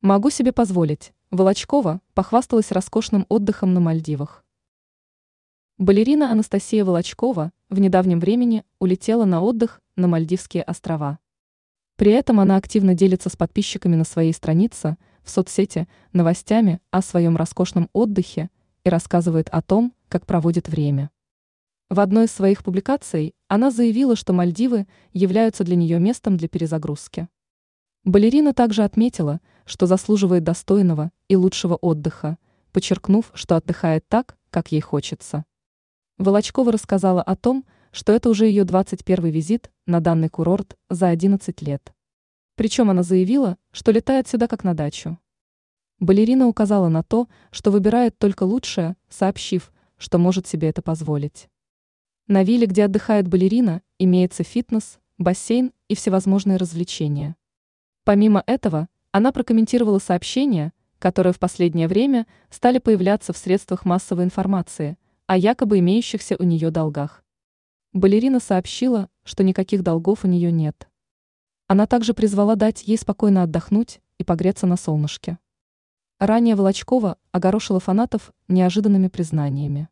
Могу 0.00 0.30
себе 0.30 0.52
позволить. 0.52 1.12
Волочкова 1.32 2.00
похвасталась 2.14 2.70
роскошным 2.70 3.26
отдыхом 3.28 3.74
на 3.74 3.80
Мальдивах. 3.80 4.44
Балерина 5.76 6.30
Анастасия 6.30 6.84
Волочкова 6.84 7.50
в 7.68 7.80
недавнем 7.80 8.20
времени 8.20 8.62
улетела 8.78 9.24
на 9.24 9.42
отдых 9.42 9.80
на 9.96 10.06
Мальдивские 10.06 10.62
острова. 10.62 11.18
При 11.96 12.12
этом 12.12 12.38
она 12.38 12.54
активно 12.54 12.94
делится 12.94 13.28
с 13.28 13.34
подписчиками 13.34 13.96
на 13.96 14.04
своей 14.04 14.32
странице 14.32 14.96
в 15.24 15.30
соцсети 15.30 15.88
новостями 16.12 16.80
о 16.92 17.02
своем 17.02 17.36
роскошном 17.36 17.88
отдыхе 17.92 18.50
и 18.84 18.88
рассказывает 18.88 19.48
о 19.48 19.62
том, 19.62 19.92
как 20.08 20.26
проводит 20.26 20.68
время. 20.68 21.10
В 21.90 21.98
одной 21.98 22.26
из 22.26 22.30
своих 22.30 22.62
публикаций 22.62 23.34
она 23.48 23.72
заявила, 23.72 24.14
что 24.14 24.32
Мальдивы 24.32 24.86
являются 25.12 25.64
для 25.64 25.74
нее 25.74 25.98
местом 25.98 26.36
для 26.36 26.46
перезагрузки. 26.46 27.26
Балерина 28.04 28.54
также 28.54 28.84
отметила, 28.84 29.40
что 29.68 29.86
заслуживает 29.86 30.44
достойного 30.44 31.12
и 31.28 31.36
лучшего 31.36 31.76
отдыха, 31.76 32.38
подчеркнув, 32.72 33.30
что 33.34 33.54
отдыхает 33.56 34.08
так, 34.08 34.36
как 34.48 34.72
ей 34.72 34.80
хочется. 34.80 35.44
Волочкова 36.16 36.72
рассказала 36.72 37.22
о 37.22 37.36
том, 37.36 37.66
что 37.92 38.12
это 38.12 38.30
уже 38.30 38.46
ее 38.46 38.64
21 38.64 39.26
визит 39.26 39.70
на 39.86 40.00
данный 40.00 40.30
курорт 40.30 40.76
за 40.88 41.08
11 41.08 41.60
лет. 41.62 41.92
Причем 42.56 42.88
она 42.88 43.02
заявила, 43.02 43.58
что 43.70 43.92
летает 43.92 44.26
сюда 44.26 44.48
как 44.48 44.64
на 44.64 44.72
дачу. 44.74 45.18
Балерина 46.00 46.46
указала 46.46 46.88
на 46.88 47.02
то, 47.02 47.28
что 47.50 47.70
выбирает 47.70 48.18
только 48.18 48.44
лучшее, 48.44 48.96
сообщив, 49.10 49.70
что 49.98 50.16
может 50.16 50.46
себе 50.46 50.68
это 50.68 50.80
позволить. 50.80 51.48
На 52.26 52.42
вилле, 52.42 52.66
где 52.66 52.84
отдыхает 52.84 53.28
балерина, 53.28 53.82
имеется 53.98 54.44
фитнес, 54.44 54.98
бассейн 55.18 55.72
и 55.88 55.94
всевозможные 55.94 56.56
развлечения. 56.56 57.36
Помимо 58.04 58.42
этого, 58.46 58.88
она 59.12 59.32
прокомментировала 59.32 59.98
сообщения, 59.98 60.72
которые 60.98 61.32
в 61.32 61.38
последнее 61.38 61.88
время 61.88 62.26
стали 62.50 62.78
появляться 62.78 63.32
в 63.32 63.36
средствах 63.36 63.84
массовой 63.84 64.24
информации 64.24 64.98
о 65.26 65.36
якобы 65.36 65.78
имеющихся 65.78 66.36
у 66.38 66.44
нее 66.44 66.70
долгах. 66.70 67.24
Балерина 67.92 68.40
сообщила, 68.40 69.08
что 69.24 69.44
никаких 69.44 69.82
долгов 69.82 70.24
у 70.24 70.28
нее 70.28 70.52
нет. 70.52 70.88
Она 71.66 71.86
также 71.86 72.14
призвала 72.14 72.54
дать 72.54 72.82
ей 72.82 72.98
спокойно 72.98 73.42
отдохнуть 73.42 74.00
и 74.18 74.24
погреться 74.24 74.66
на 74.66 74.76
солнышке. 74.76 75.38
Ранее 76.18 76.56
Волочкова 76.56 77.16
огорошила 77.30 77.80
фанатов 77.80 78.32
неожиданными 78.48 79.08
признаниями. 79.08 79.88